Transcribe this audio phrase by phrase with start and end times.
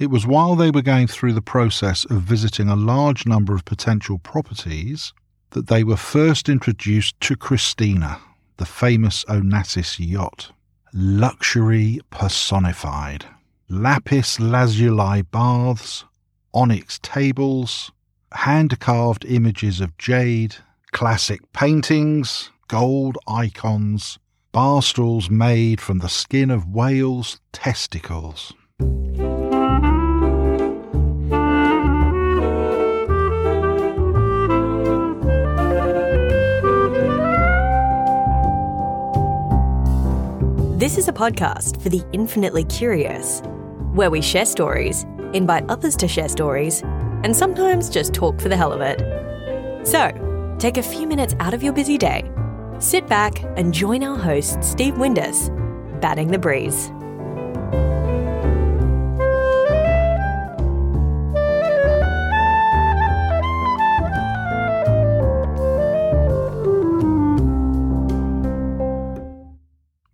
[0.00, 3.66] It was while they were going through the process of visiting a large number of
[3.66, 5.12] potential properties
[5.50, 8.18] that they were first introduced to Christina,
[8.56, 10.52] the famous Onassis yacht.
[10.94, 13.26] Luxury personified.
[13.68, 16.06] Lapis lazuli baths,
[16.54, 17.92] onyx tables,
[18.32, 20.56] hand carved images of jade,
[20.92, 24.18] classic paintings, gold icons,
[24.50, 28.54] bar stools made from the skin of whales' testicles.
[40.80, 43.42] This is a podcast for the infinitely curious,
[43.92, 46.80] where we share stories, invite others to share stories,
[47.22, 48.98] and sometimes just talk for the hell of it.
[49.86, 52.24] So, take a few minutes out of your busy day,
[52.78, 55.50] sit back, and join our host, Steve Windus,
[56.00, 56.90] batting the breeze.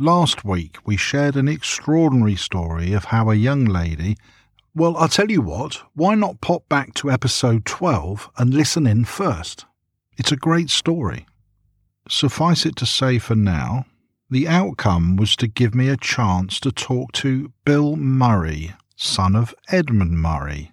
[0.00, 4.16] Last week, we shared an extraordinary story of how a young lady.
[4.74, 9.04] Well, I'll tell you what, why not pop back to episode 12 and listen in
[9.04, 9.66] first?
[10.16, 11.26] It's a great story.
[12.08, 13.84] Suffice it to say for now,
[14.30, 19.54] the outcome was to give me a chance to talk to Bill Murray, son of
[19.68, 20.72] Edmund Murray,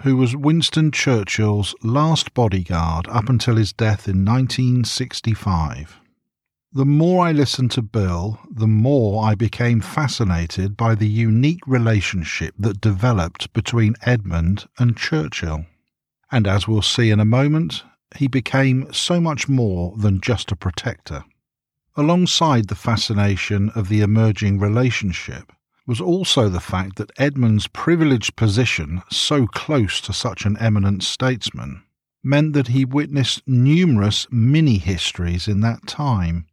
[0.00, 6.00] who was Winston Churchill's last bodyguard up until his death in 1965.
[6.74, 12.54] The more I listened to Bill, the more I became fascinated by the unique relationship
[12.58, 15.66] that developed between Edmund and Churchill.
[16.30, 17.82] And as we'll see in a moment,
[18.16, 21.24] he became so much more than just a protector.
[21.94, 25.52] Alongside the fascination of the emerging relationship
[25.86, 31.82] was also the fact that Edmund's privileged position, so close to such an eminent statesman,
[32.24, 36.46] meant that he witnessed numerous mini histories in that time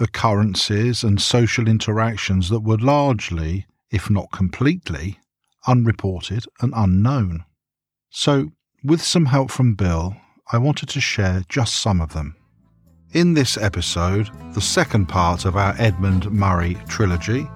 [0.00, 5.18] occurrences and social interactions that were largely, if not completely,
[5.66, 7.44] unreported and unknown.
[8.10, 8.52] So,
[8.84, 10.16] with some help from Bill,
[10.52, 12.36] I wanted to share just some of them.
[13.12, 17.48] In this episode, the second part of our Edmund Murray trilogy,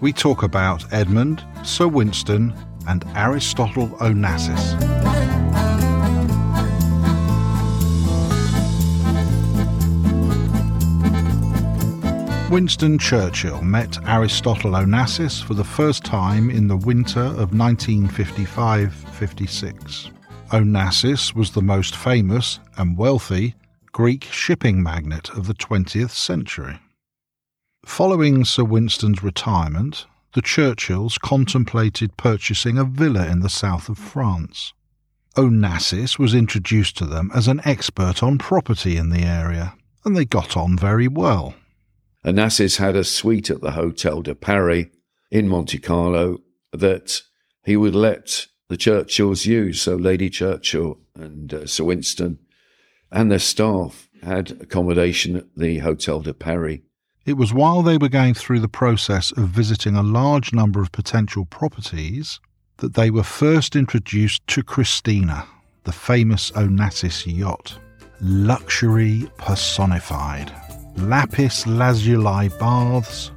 [0.00, 2.54] we talk about Edmund, Sir Winston,
[2.86, 5.19] and Aristotle Onassis.
[12.50, 20.10] Winston Churchill met Aristotle Onassis for the first time in the winter of 1955 56.
[20.50, 23.54] Onassis was the most famous and wealthy
[23.92, 26.80] Greek shipping magnate of the 20th century.
[27.86, 34.72] Following Sir Winston's retirement, the Churchills contemplated purchasing a villa in the south of France.
[35.36, 39.74] Onassis was introduced to them as an expert on property in the area,
[40.04, 41.54] and they got on very well.
[42.24, 44.86] Onassis had a suite at the Hotel de Paris
[45.30, 46.38] in Monte Carlo
[46.72, 47.22] that
[47.64, 49.82] he would let the Churchills use.
[49.82, 52.38] So Lady Churchill and uh, Sir Winston
[53.10, 56.80] and their staff had accommodation at the Hotel de Paris.
[57.24, 60.92] It was while they were going through the process of visiting a large number of
[60.92, 62.40] potential properties
[62.78, 65.46] that they were first introduced to Christina,
[65.84, 67.78] the famous Onassis yacht.
[68.20, 70.52] Luxury personified
[70.96, 73.30] lapis lazuli baths,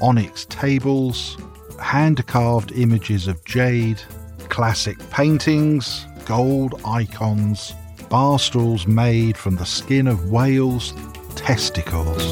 [0.00, 1.36] onyx tables,
[1.80, 4.00] hand carved images of jade,
[4.48, 7.74] classic paintings, gold icons,
[8.08, 10.94] bar stools made from the skin of whales'
[11.36, 12.22] testicles.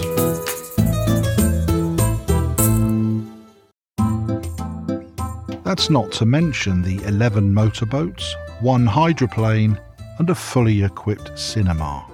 [5.64, 9.78] That's not to mention the 11 motorboats, one hydroplane,
[10.18, 12.06] and a fully equipped cinema.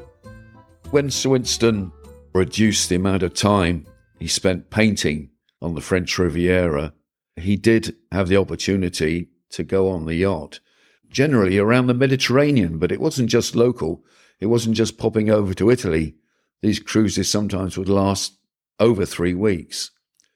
[0.91, 1.93] When Sir Winston
[2.35, 3.87] reduced the amount of time
[4.19, 5.31] he spent painting
[5.63, 6.93] on the French Riviera,
[7.37, 10.61] he did have the opportunity to go on the yacht,
[11.09, 14.05] generally around the Mediterranean, but it wasn't just local.
[14.41, 16.17] It wasn't just popping over to Italy.
[16.61, 18.37] These cruises sometimes would last
[18.81, 19.91] over three weeks.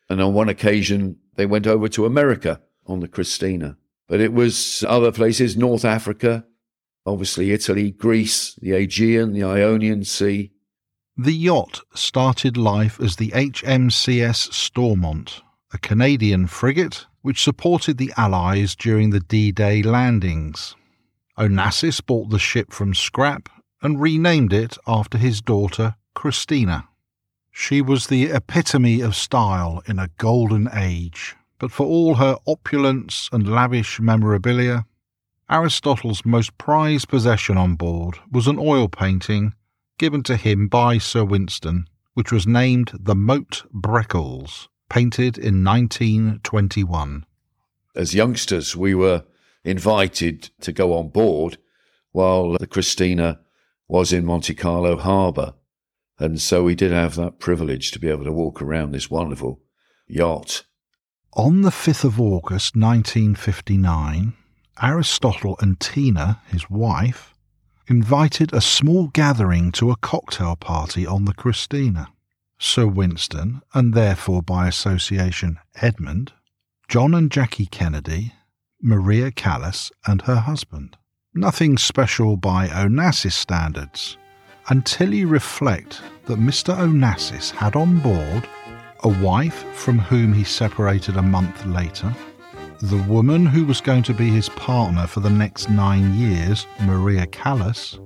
[0.09, 3.77] And on one occasion, they went over to America on the Christina.
[4.07, 6.47] But it was other places, North Africa,
[7.05, 10.53] obviously Italy, Greece, the Aegean, the Ionian Sea,
[11.21, 15.43] the yacht started life as the HMCS Stormont,
[15.73, 20.77] a Canadian frigate which supported the Allies during the D Day landings.
[21.37, 23.49] Onassis bought the ship from scrap
[23.83, 26.87] and renamed it after his daughter, Christina.
[27.51, 33.29] She was the epitome of style in a golden age, but for all her opulence
[33.33, 34.87] and lavish memorabilia,
[35.51, 39.53] Aristotle's most prized possession on board was an oil painting
[39.99, 47.27] given to him by Sir Winston, which was named the Moat Breccles, painted in 1921.
[47.95, 49.25] As youngsters, we were
[49.65, 51.59] invited to go on board
[52.13, 53.41] while the Christina
[53.87, 55.55] was in Monte Carlo harbour.
[56.19, 59.61] And so we did have that privilege to be able to walk around this wonderful
[60.07, 60.65] yacht.
[61.35, 64.33] On the 5th of August 1959,
[64.83, 67.35] Aristotle and Tina, his wife,
[67.89, 72.09] invited a small gathering to a cocktail party on the Christina.
[72.59, 76.33] Sir Winston, and therefore by association Edmund,
[76.89, 78.35] John and Jackie Kennedy,
[78.83, 80.97] Maria Callas, and her husband.
[81.35, 84.17] Nothing special by Onassis standards,
[84.69, 86.77] until you reflect that Mr.
[86.77, 88.49] Onassis had on board
[89.05, 92.13] a wife from whom he separated a month later,
[92.81, 97.27] the woman who was going to be his partner for the next nine years, Maria
[97.27, 97.99] Callas,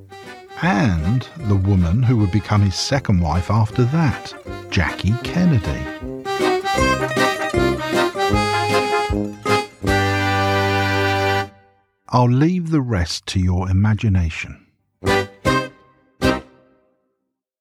[0.63, 4.33] and the woman who would become his second wife after that,
[4.71, 5.85] Jackie Kennedy.
[12.09, 14.67] I'll leave the rest to your imagination.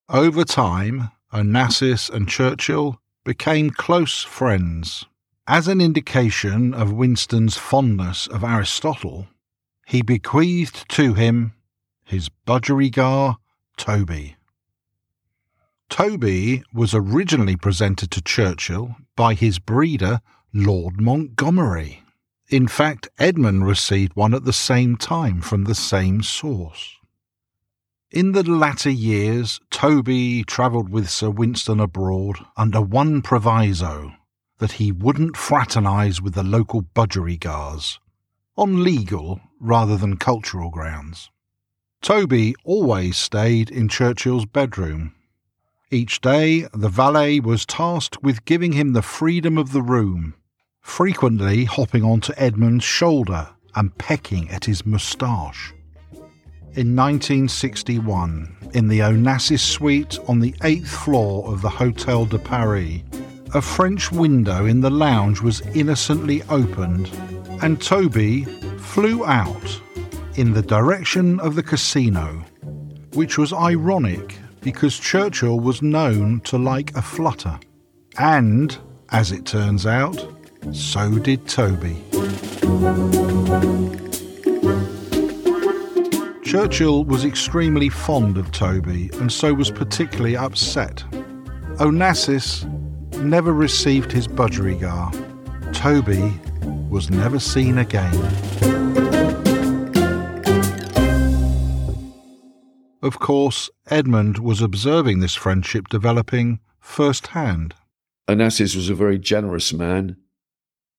[0.07, 5.05] Over time, Onassis and Churchill became close friends.
[5.47, 9.27] As an indication of Winston's fondness of Aristotle,
[9.87, 11.53] he bequeathed to him
[12.05, 13.37] his budgerigar,
[13.75, 14.35] Toby.
[15.89, 20.21] Toby was originally presented to Churchill by his breeder,
[20.53, 22.03] Lord Montgomery.
[22.49, 26.97] In fact, Edmund received one at the same time from the same source.
[28.11, 34.13] In the latter years, Toby travelled with Sir Winston abroad under one proviso
[34.61, 37.97] that he wouldn't fraternise with the local budgerigars,
[38.55, 41.31] on legal rather than cultural grounds.
[42.03, 45.15] Toby always stayed in Churchill's bedroom.
[45.89, 50.35] Each day, the valet was tasked with giving him the freedom of the room,
[50.79, 55.73] frequently hopping onto Edmund's shoulder and pecking at his moustache.
[56.73, 63.01] In 1961, in the Onassis suite on the eighth floor of the Hotel de Paris,
[63.53, 67.09] a French window in the lounge was innocently opened,
[67.61, 68.45] and Toby
[68.77, 69.81] flew out
[70.35, 72.45] in the direction of the casino,
[73.13, 77.59] which was ironic because Churchill was known to like a flutter.
[78.17, 78.77] And,
[79.09, 80.25] as it turns out,
[80.71, 82.01] so did Toby.
[86.43, 91.03] Churchill was extremely fond of Toby and so was particularly upset.
[91.79, 92.65] Onassis
[93.23, 95.11] never received his budgerigar.
[95.73, 96.39] Toby
[96.89, 98.13] was never seen again.
[103.01, 107.73] Of course, Edmund was observing this friendship developing firsthand.
[108.27, 110.17] Onassis was a very generous man.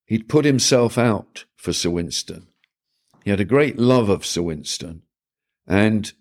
[0.07, 2.49] He'd put himself out for Sir Winston.
[3.25, 5.03] He had a great love of Sir Winston,
[5.67, 6.13] and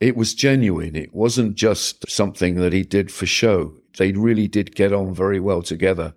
[0.00, 0.94] it was genuine.
[0.94, 3.74] It wasn't just something that he did for show.
[3.96, 6.14] They really did get on very well together.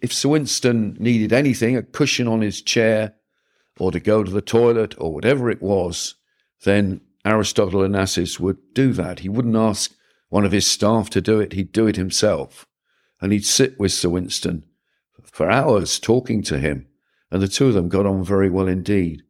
[0.00, 3.14] If Sir Winston needed anything, a cushion on his chair,
[3.78, 6.16] or to go to the toilet, or whatever it was,
[6.64, 9.20] then Aristotle Onassis would do that.
[9.20, 9.92] He wouldn't ask
[10.28, 12.66] one of his staff to do it, he'd do it himself.
[13.20, 14.64] And he'd sit with Sir Winston
[15.22, 16.86] for hours talking to him,
[17.30, 19.22] and the two of them got on very well indeed.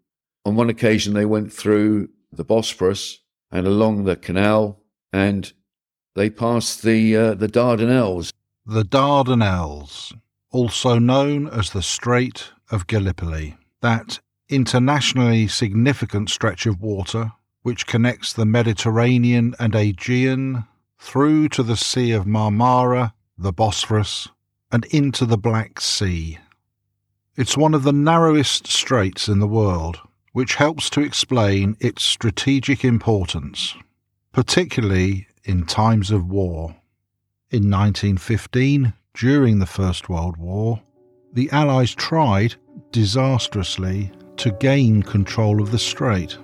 [0.44, 3.20] On one occasion, they went through the Bosphorus
[3.54, 4.80] and along the canal,
[5.12, 5.52] and
[6.14, 8.32] they passed the uh, the Dardanelles.
[8.66, 10.12] The Dardanelles,
[10.50, 14.18] also known as the Strait of Gallipoli, that
[14.48, 17.32] internationally significant stretch of water
[17.62, 20.64] which connects the Mediterranean and Aegean
[20.98, 24.28] through to the Sea of Marmara, the Bosphorus,
[24.70, 26.38] and into the Black Sea.
[27.36, 29.98] It's one of the narrowest straits in the world,
[30.34, 33.76] which helps to explain its strategic importance,
[34.32, 36.74] particularly in times of war.
[37.50, 40.82] In 1915, during the First World War,
[41.32, 42.56] the Allies tried,
[42.90, 46.36] disastrously, to gain control of the strait.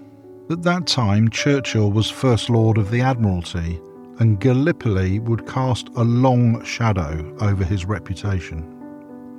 [0.50, 3.80] At that time, Churchill was First Lord of the Admiralty,
[4.20, 8.64] and Gallipoli would cast a long shadow over his reputation.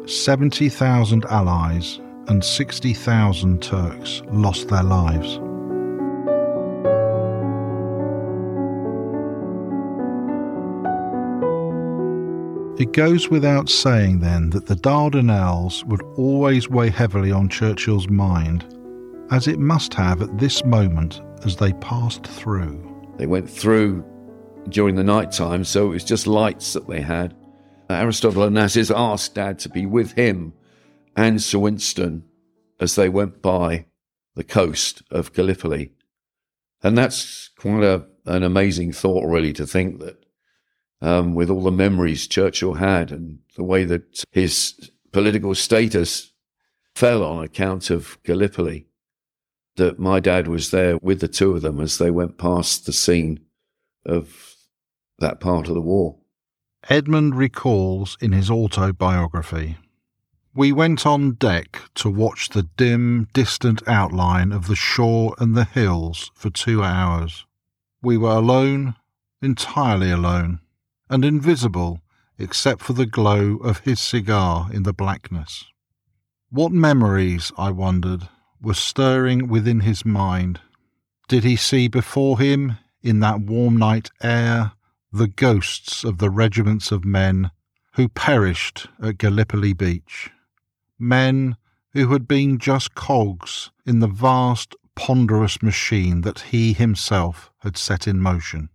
[0.05, 5.35] 70,000 Allies and 60,000 Turks lost their lives.
[12.81, 18.65] It goes without saying then that the Dardanelles would always weigh heavily on Churchill's mind,
[19.29, 23.11] as it must have at this moment as they passed through.
[23.17, 24.05] They went through
[24.69, 27.35] during the night time, so it was just lights that they had.
[27.89, 30.53] Aristotle Onassis asked Dad to be with him
[31.15, 32.24] and Sir Winston
[32.80, 33.86] as they went by
[34.36, 35.91] the coast of Gallipoli.
[36.84, 40.25] And that's quite a, an amazing thought, really, to think that
[41.01, 46.32] um, with all the memories Churchill had and the way that his political status
[46.96, 48.88] fell on account of Gallipoli,
[49.75, 52.94] that my dad was there with the two of them as they went past the
[52.94, 53.39] scene
[54.06, 54.56] of
[55.20, 56.18] that part of the war.
[56.89, 59.77] Edmund recalls in his autobiography
[60.53, 65.63] We went on deck to watch the dim, distant outline of the shore and the
[65.63, 67.46] hills for two hours.
[68.01, 68.96] We were alone,
[69.41, 70.60] entirely alone,
[71.10, 72.01] and invisible
[72.38, 75.63] except for the glow of his cigar in the blackness.
[76.50, 78.27] What memories, I wondered,
[78.62, 80.60] were stirring within his mind?
[81.29, 84.74] Did he see before him, in that warm night air,
[85.13, 87.51] the ghosts of the regiments of men
[87.93, 90.29] who perished at Gallipoli Beach?
[91.01, 91.58] Men
[91.93, 98.08] who had been just cogs in the vast, ponderous machine that he himself had set
[98.08, 98.70] in motion.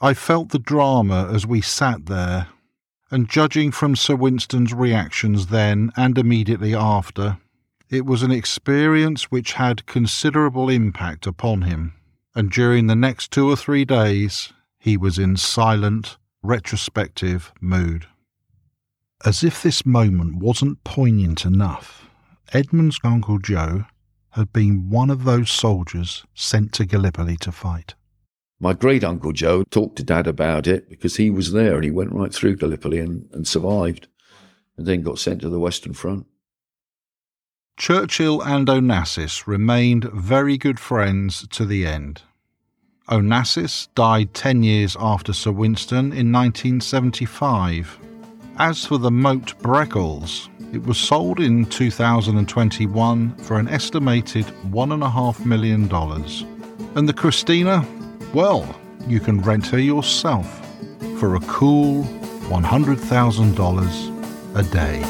[0.00, 2.48] I felt the drama as we sat there,
[3.10, 7.36] and judging from Sir Winston's reactions then and immediately after,
[7.90, 11.92] it was an experience which had considerable impact upon him,
[12.34, 18.06] and during the next two or three days he was in silent, retrospective mood.
[19.24, 22.08] As if this moment wasn't poignant enough,
[22.54, 23.84] Edmund's Uncle Joe
[24.30, 27.94] had been one of those soldiers sent to Gallipoli to fight.
[28.58, 31.90] My great uncle Joe talked to Dad about it because he was there and he
[31.90, 34.08] went right through Gallipoli and, and survived
[34.76, 36.26] and then got sent to the Western Front.
[37.76, 42.22] Churchill and Onassis remained very good friends to the end.
[43.08, 47.98] Onassis died 10 years after Sir Winston in 1975.
[48.60, 55.90] As for the Moat Breccles, it was sold in 2021 for an estimated $1.5 million.
[56.94, 57.82] And the Christina,
[58.34, 60.46] well, you can rent her yourself
[61.18, 62.04] for a cool
[62.50, 65.02] $100,000 a day.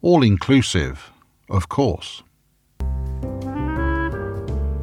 [0.00, 1.12] All inclusive,
[1.50, 2.22] of course.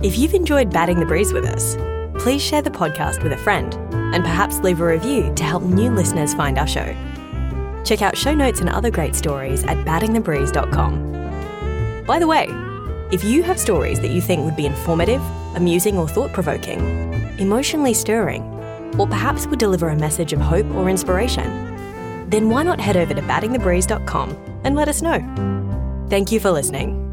[0.04, 1.76] If you've enjoyed Batting the Breeze with us,
[2.22, 3.76] please share the podcast with a friend
[4.14, 6.96] and perhaps leave a review to help new listeners find our show.
[7.84, 12.06] Check out show notes and other great stories at battingthebreeze.com.
[12.06, 12.48] By the way,
[13.12, 15.22] if you have stories that you think would be informative,
[15.56, 16.80] amusing, or thought provoking,
[17.40, 18.44] emotionally stirring,
[18.98, 21.70] or perhaps would deliver a message of hope or inspiration,
[22.30, 25.20] then why not head over to battingthebreeze.com and let us know?
[26.10, 27.11] Thank you for listening.